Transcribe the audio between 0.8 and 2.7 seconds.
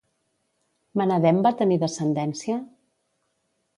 Menedem va tenir descendència?